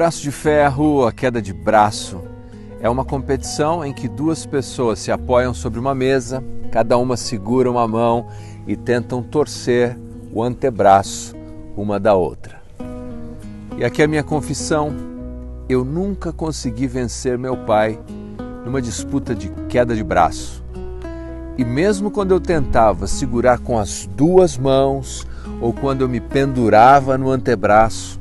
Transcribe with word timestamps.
braço 0.00 0.22
de 0.22 0.30
ferro, 0.30 1.06
a 1.06 1.12
queda 1.12 1.42
de 1.42 1.52
braço, 1.52 2.22
é 2.80 2.88
uma 2.88 3.04
competição 3.04 3.84
em 3.84 3.92
que 3.92 4.08
duas 4.08 4.46
pessoas 4.46 4.98
se 4.98 5.12
apoiam 5.12 5.52
sobre 5.52 5.78
uma 5.78 5.94
mesa, 5.94 6.42
cada 6.72 6.96
uma 6.96 7.18
segura 7.18 7.70
uma 7.70 7.86
mão 7.86 8.26
e 8.66 8.76
tentam 8.76 9.22
torcer 9.22 9.98
o 10.32 10.42
antebraço 10.42 11.36
uma 11.76 12.00
da 12.00 12.14
outra. 12.14 12.62
E 13.76 13.84
aqui 13.84 14.00
é 14.00 14.06
a 14.06 14.08
minha 14.08 14.22
confissão: 14.22 14.90
eu 15.68 15.84
nunca 15.84 16.32
consegui 16.32 16.86
vencer 16.86 17.36
meu 17.36 17.58
pai 17.58 18.00
numa 18.64 18.80
disputa 18.80 19.34
de 19.34 19.50
queda 19.68 19.94
de 19.94 20.02
braço. 20.02 20.64
E 21.58 21.62
mesmo 21.62 22.10
quando 22.10 22.30
eu 22.30 22.40
tentava 22.40 23.06
segurar 23.06 23.58
com 23.58 23.78
as 23.78 24.08
duas 24.16 24.56
mãos 24.56 25.26
ou 25.60 25.74
quando 25.74 26.00
eu 26.00 26.08
me 26.08 26.20
pendurava 26.20 27.18
no 27.18 27.30
antebraço, 27.30 28.18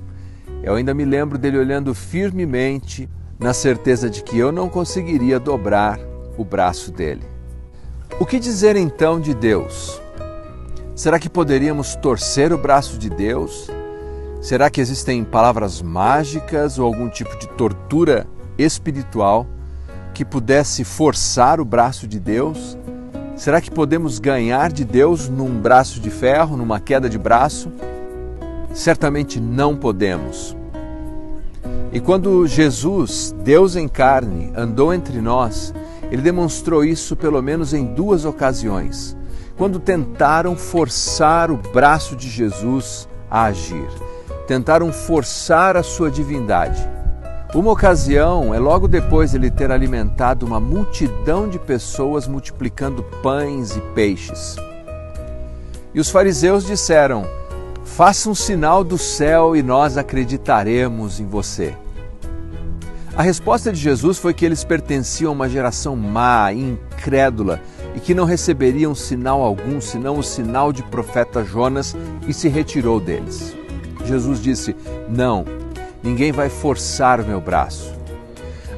eu 0.64 0.76
ainda 0.76 0.94
me 0.94 1.06
lembro 1.06 1.38
dele 1.38 1.58
olhando 1.58 1.94
firmemente, 1.96 3.10
na 3.40 3.54
certeza 3.54 4.10
de 4.10 4.22
que 4.22 4.38
eu 4.38 4.52
não 4.52 4.68
conseguiria 4.68 5.40
dobrar 5.40 6.00
o 6.38 6.44
braço 6.44 6.92
dele. 6.92 7.24
O 8.20 8.26
que 8.26 8.40
dizer 8.40 8.76
então 8.76 9.20
de 9.20 9.34
Deus? 9.34 10.02
Será 10.94 11.18
que 11.18 11.30
poderíamos 11.30 11.96
torcer 11.96 12.52
o 12.52 12.58
braço 12.58 12.98
de 12.98 13.10
Deus? 13.10 13.70
Será 14.42 14.70
que 14.70 14.82
existem 14.82 15.24
palavras 15.24 15.82
mágicas 15.82 16.78
ou 16.78 16.86
algum 16.86 17.08
tipo 17.08 17.38
de 17.40 17.48
tortura 17.48 18.28
espiritual 18.58 19.48
que 20.14 20.26
pudesse 20.26 20.84
forçar 20.84 21.62
o 21.62 21.66
braço 21.66 22.06
de 22.06 22.20
Deus? 22.20 22.78
Será 23.38 23.62
que 23.62 23.72
podemos 23.72 24.20
ganhar 24.20 24.70
de 24.70 24.84
Deus 24.84 25.30
num 25.30 25.62
braço 25.62 26.02
de 26.02 26.10
ferro, 26.10 26.58
numa 26.58 26.82
queda 26.82 27.10
de 27.10 27.18
braço? 27.18 27.72
Certamente 28.74 29.40
não 29.40 29.76
podemos. 29.76 30.56
E 31.92 32.00
quando 32.00 32.46
Jesus, 32.46 33.34
Deus 33.44 33.76
em 33.76 33.88
carne, 33.88 34.52
andou 34.56 34.94
entre 34.94 35.20
nós, 35.22 35.74
ele 36.12 36.22
demonstrou 36.22 36.84
isso 36.84 37.16
pelo 37.16 37.42
menos 37.42 37.74
em 37.74 37.86
duas 37.86 38.26
ocasiões. 38.26 39.18
Quando 39.58 39.80
tentaram 39.80 40.56
forçar 40.56 41.52
o 41.52 41.58
braço 41.58 42.16
de 42.16 42.30
Jesus 42.30 43.08
a 43.30 43.46
agir, 43.46 43.90
tentaram 44.48 44.94
forçar 44.94 45.76
a 45.76 45.84
sua 45.84 46.10
divindade. 46.10 46.88
Uma 47.54 47.72
ocasião 47.72 48.54
é 48.54 48.60
logo 48.60 48.88
depois 48.88 49.32
de 49.32 49.38
ele 49.38 49.50
ter 49.50 49.72
alimentado 49.72 50.46
uma 50.46 50.60
multidão 50.60 51.50
de 51.50 51.58
pessoas 51.58 52.28
multiplicando 52.28 53.04
pães 53.24 53.76
e 53.76 53.82
peixes. 53.96 54.56
E 55.94 56.00
os 56.00 56.12
fariseus 56.12 56.64
disseram: 56.64 57.26
Faça 57.96 58.30
um 58.30 58.36
sinal 58.36 58.82
do 58.82 58.98
céu 58.98 59.58
e 59.58 59.62
nós 59.62 59.98
acreditaremos 59.98 61.20
em 61.20 61.26
você. 61.26 61.76
A 63.14 63.22
resposta 63.22 63.74
de 63.74 63.78
Jesus 63.78 64.18
foi 64.18 64.34
que 64.34 64.46
eles 64.46 64.64
pertenciam 64.64 65.32
a 65.32 65.36
uma 65.36 65.50
geração 65.50 65.98
má, 65.98 66.54
incrédula 66.54 67.60
e 67.94 68.00
que 68.00 68.14
não 68.14 68.24
receberiam 68.24 68.96
sinal 68.96 69.42
algum 69.42 69.82
senão 69.82 70.18
o 70.18 70.24
sinal 70.24 70.72
de 70.72 70.82
profeta 70.84 71.44
Jonas 71.44 71.94
e 72.26 72.34
se 72.34 72.48
retirou 72.48 73.02
deles. 73.02 73.54
Jesus 74.06 74.42
disse: 74.42 74.74
Não, 75.10 75.44
ninguém 76.02 76.32
vai 76.32 76.48
forçar 76.48 77.20
o 77.20 77.26
meu 77.26 77.42
braço. 77.42 77.94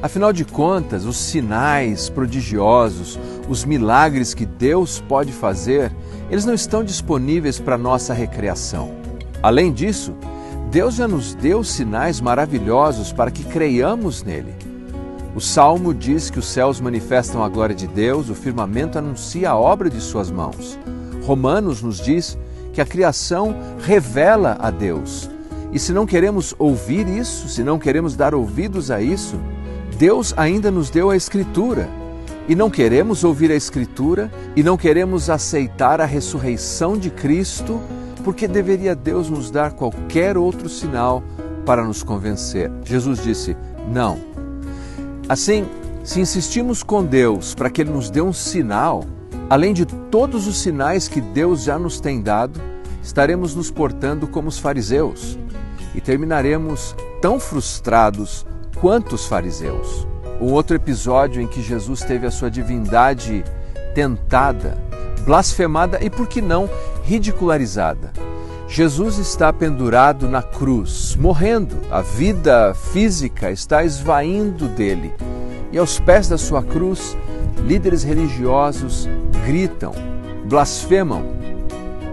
Afinal 0.02 0.32
de 0.32 0.44
contas, 0.44 1.04
os 1.04 1.16
sinais 1.16 2.08
prodigiosos, 2.08 3.20
os 3.48 3.64
milagres 3.64 4.34
que 4.34 4.44
Deus 4.44 5.00
pode 5.00 5.30
fazer, 5.30 5.92
eles 6.28 6.44
não 6.44 6.54
estão 6.54 6.82
disponíveis 6.82 7.60
para 7.60 7.78
nossa 7.78 8.12
recreação. 8.12 9.01
Além 9.42 9.72
disso, 9.72 10.14
Deus 10.70 10.94
já 10.94 11.08
nos 11.08 11.34
deu 11.34 11.64
sinais 11.64 12.20
maravilhosos 12.20 13.12
para 13.12 13.30
que 13.30 13.44
creiamos 13.44 14.22
nele. 14.22 14.54
O 15.34 15.40
Salmo 15.40 15.92
diz 15.92 16.30
que 16.30 16.38
os 16.38 16.46
céus 16.46 16.80
manifestam 16.80 17.42
a 17.42 17.48
glória 17.48 17.74
de 17.74 17.86
Deus, 17.86 18.28
o 18.28 18.34
firmamento 18.34 18.98
anuncia 18.98 19.50
a 19.50 19.58
obra 19.58 19.90
de 19.90 20.00
suas 20.00 20.30
mãos. 20.30 20.78
Romanos 21.24 21.82
nos 21.82 21.98
diz 21.98 22.38
que 22.72 22.80
a 22.80 22.86
criação 22.86 23.54
revela 23.80 24.56
a 24.60 24.70
Deus. 24.70 25.28
E 25.72 25.78
se 25.78 25.92
não 25.92 26.06
queremos 26.06 26.54
ouvir 26.58 27.08
isso, 27.08 27.48
se 27.48 27.64
não 27.64 27.78
queremos 27.78 28.14
dar 28.14 28.34
ouvidos 28.34 28.90
a 28.90 29.00
isso, 29.00 29.40
Deus 29.98 30.34
ainda 30.36 30.70
nos 30.70 30.90
deu 30.90 31.10
a 31.10 31.16
Escritura. 31.16 31.88
E 32.48 32.54
não 32.54 32.68
queremos 32.68 33.24
ouvir 33.24 33.50
a 33.50 33.54
Escritura 33.54 34.30
e 34.54 34.62
não 34.62 34.76
queremos 34.76 35.30
aceitar 35.30 36.00
a 36.00 36.04
ressurreição 36.04 36.96
de 36.96 37.08
Cristo 37.08 37.80
porque 38.22 38.48
deveria 38.48 38.94
Deus 38.94 39.28
nos 39.28 39.50
dar 39.50 39.72
qualquer 39.72 40.36
outro 40.36 40.68
sinal 40.68 41.22
para 41.66 41.84
nos 41.84 42.02
convencer? 42.02 42.70
Jesus 42.84 43.22
disse: 43.22 43.56
não. 43.88 44.18
Assim, 45.28 45.66
se 46.04 46.20
insistimos 46.20 46.82
com 46.82 47.04
Deus 47.04 47.54
para 47.54 47.70
que 47.70 47.80
Ele 47.80 47.90
nos 47.90 48.10
dê 48.10 48.20
um 48.20 48.32
sinal, 48.32 49.04
além 49.48 49.72
de 49.72 49.86
todos 49.86 50.46
os 50.46 50.58
sinais 50.58 51.08
que 51.08 51.20
Deus 51.20 51.62
já 51.64 51.78
nos 51.78 52.00
tem 52.00 52.20
dado, 52.20 52.60
estaremos 53.02 53.54
nos 53.54 53.70
portando 53.70 54.26
como 54.26 54.48
os 54.48 54.58
fariseus 54.58 55.38
e 55.94 56.00
terminaremos 56.00 56.96
tão 57.20 57.38
frustrados 57.38 58.46
quanto 58.80 59.14
os 59.14 59.26
fariseus. 59.26 60.06
Um 60.40 60.52
outro 60.52 60.74
episódio 60.74 61.40
em 61.40 61.46
que 61.46 61.62
Jesus 61.62 62.00
teve 62.02 62.26
a 62.26 62.30
sua 62.30 62.50
divindade 62.50 63.44
tentada, 63.94 64.76
blasfemada 65.24 65.98
e, 66.02 66.10
por 66.10 66.26
que 66.26 66.40
não, 66.40 66.68
ridicularizada. 67.04 68.12
Jesus 68.68 69.18
está 69.18 69.52
pendurado 69.52 70.28
na 70.28 70.42
cruz, 70.42 71.14
morrendo, 71.14 71.76
a 71.90 72.00
vida 72.00 72.74
física 72.74 73.50
está 73.50 73.84
esvaindo 73.84 74.66
dele. 74.66 75.12
E 75.70 75.78
aos 75.78 76.00
pés 76.00 76.28
da 76.28 76.38
sua 76.38 76.62
cruz, 76.62 77.16
líderes 77.66 78.02
religiosos 78.02 79.08
gritam, 79.44 79.92
blasfemam 80.46 81.22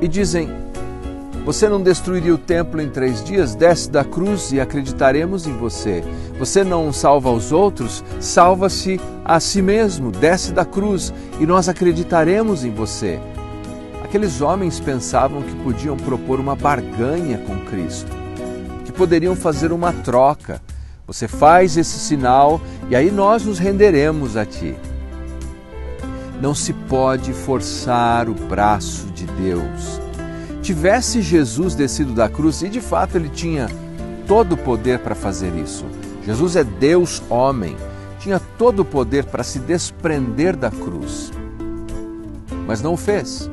e 0.01 0.07
dizem: 0.07 0.49
Você 1.49 1.67
não 1.67 1.81
destruiria 1.81 2.35
o 2.35 2.37
templo 2.37 2.79
em 2.79 2.87
três 2.87 3.23
dias? 3.23 3.55
Desce 3.55 3.89
da 3.89 4.03
cruz 4.03 4.51
e 4.51 4.61
acreditaremos 4.61 5.47
em 5.47 5.57
você. 5.57 6.03
Você 6.37 6.63
não 6.63 6.93
salva 6.93 7.31
os 7.31 7.51
outros? 7.51 8.03
Salva-se 8.19 9.01
a 9.25 9.39
si 9.39 9.59
mesmo. 9.59 10.11
Desce 10.11 10.51
da 10.51 10.63
cruz 10.63 11.11
e 11.39 11.47
nós 11.47 11.67
acreditaremos 11.67 12.63
em 12.63 12.69
você. 12.69 13.19
Aqueles 14.03 14.41
homens 14.41 14.79
pensavam 14.79 15.41
que 15.41 15.55
podiam 15.63 15.97
propor 15.97 16.39
uma 16.39 16.55
barganha 16.55 17.39
com 17.39 17.65
Cristo, 17.65 18.11
que 18.85 18.91
poderiam 18.91 19.35
fazer 19.35 19.71
uma 19.71 19.91
troca. 19.91 20.61
Você 21.07 21.27
faz 21.27 21.77
esse 21.77 21.97
sinal 21.97 22.61
e 22.91 22.95
aí 22.95 23.09
nós 23.09 23.43
nos 23.43 23.57
renderemos 23.57 24.37
a 24.37 24.45
ti. 24.45 24.75
Não 26.39 26.53
se 26.53 26.73
pode 26.73 27.33
forçar 27.33 28.29
o 28.29 28.35
braço 28.35 29.07
de 29.07 29.25
Deus. 29.25 30.08
Tivesse 30.69 31.23
Jesus 31.23 31.73
descido 31.73 32.13
da 32.13 32.29
cruz, 32.29 32.61
e 32.61 32.69
de 32.69 32.79
fato 32.79 33.15
ele 33.15 33.29
tinha 33.29 33.67
todo 34.27 34.53
o 34.53 34.57
poder 34.57 34.99
para 34.99 35.15
fazer 35.15 35.51
isso. 35.55 35.83
Jesus 36.23 36.55
é 36.55 36.63
Deus 36.63 37.23
homem, 37.27 37.75
tinha 38.19 38.39
todo 38.55 38.81
o 38.81 38.85
poder 38.85 39.25
para 39.25 39.43
se 39.43 39.57
desprender 39.57 40.55
da 40.55 40.69
cruz. 40.69 41.31
Mas 42.67 42.83
não 42.83 42.93
o 42.93 42.97
fez 42.97 43.49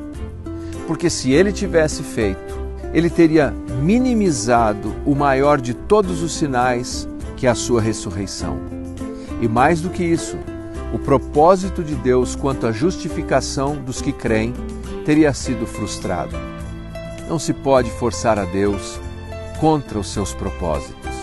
porque 0.85 1.09
se 1.09 1.31
ele 1.31 1.51
tivesse 1.51 2.03
feito, 2.03 2.55
ele 2.93 3.09
teria 3.09 3.51
minimizado 3.81 4.95
o 5.05 5.13
maior 5.13 5.59
de 5.59 5.73
todos 5.73 6.23
os 6.23 6.31
sinais, 6.31 7.07
que 7.35 7.45
é 7.45 7.49
a 7.49 7.55
sua 7.55 7.81
ressurreição. 7.81 8.57
E 9.41 9.47
mais 9.47 9.81
do 9.81 9.89
que 9.89 10.03
isso, 10.03 10.37
o 10.93 10.97
propósito 10.97 11.83
de 11.83 11.95
Deus 11.95 12.35
quanto 12.35 12.67
à 12.67 12.71
justificação 12.71 13.75
dos 13.75 14.01
que 14.01 14.13
creem 14.13 14.53
teria 15.03 15.33
sido 15.33 15.67
frustrado. 15.67 16.46
Não 17.27 17.37
se 17.37 17.53
pode 17.53 17.89
forçar 17.91 18.39
a 18.39 18.45
Deus 18.45 18.99
contra 19.59 19.99
os 19.99 20.11
seus 20.11 20.33
propósitos. 20.33 21.15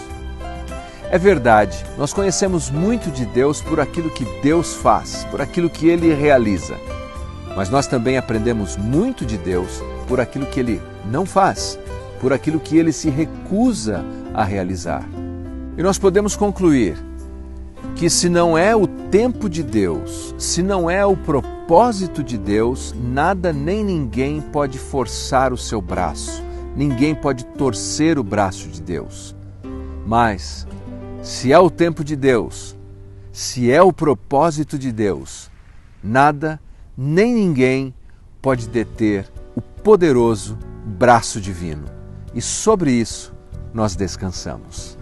É 1.11 1.19
verdade, 1.19 1.85
nós 1.97 2.13
conhecemos 2.13 2.71
muito 2.71 3.11
de 3.11 3.25
Deus 3.25 3.61
por 3.61 3.79
aquilo 3.79 4.11
que 4.11 4.25
Deus 4.43 4.75
faz, 4.75 5.25
por 5.31 5.41
aquilo 5.41 5.71
que 5.71 5.89
ele 5.89 6.13
realiza. 6.13 6.77
Mas 7.57 7.71
nós 7.71 7.87
também 7.87 8.19
aprendemos 8.19 8.77
muito 8.77 9.25
de 9.25 9.39
Deus 9.39 9.83
por 10.09 10.21
aquilo 10.21 10.47
que 10.47 10.59
ele 10.59 10.83
não 11.07 11.25
faz, 11.25 11.79
por 12.21 12.33
aquilo 12.33 12.59
que 12.59 12.77
ele 12.77 12.93
se 12.93 13.09
recusa 13.09 14.05
a 14.35 14.43
realizar. 14.43 15.09
E 15.79 15.83
nós 15.83 15.99
podemos 15.99 16.35
concluir 16.37 16.97
que 17.95 18.11
se 18.11 18.29
não 18.29 18.59
é 18.59 18.75
o 18.75 18.87
tempo 18.87 19.49
de 19.49 19.63
Deus, 19.63 20.35
se 20.37 20.63
não 20.63 20.91
é 20.91 21.07
o 21.07 21.17
propósito 21.17 22.25
de 22.25 22.37
Deus, 22.37 22.95
nada 22.99 23.53
nem 23.53 23.85
ninguém 23.85 24.41
pode 24.41 24.79
forçar 24.79 25.53
o 25.53 25.57
seu 25.57 25.81
braço, 25.81 26.43
ninguém 26.75 27.15
pode 27.15 27.45
torcer 27.45 28.19
o 28.19 28.25
braço 28.25 28.69
de 28.69 28.83
Deus. 28.83 29.35
Mas, 30.05 30.67
se 31.23 31.53
é 31.53 31.59
o 31.59 31.71
tempo 31.71 32.03
de 32.03 32.17
Deus, 32.17 32.77
se 33.33 33.71
é 33.71 33.81
o 33.81 33.93
propósito 33.93 34.77
de 34.77 34.91
Deus, 34.91 35.51
nada 36.03 36.61
nem 36.97 37.33
ninguém 37.33 37.95
pode 38.43 38.69
deter 38.69 39.31
o 39.55 39.61
poderoso 39.61 40.59
braço 40.85 41.41
divino. 41.41 41.85
E 42.35 42.43
sobre 42.43 42.91
isso 42.91 43.33
nós 43.73 43.95
descansamos. 43.95 44.99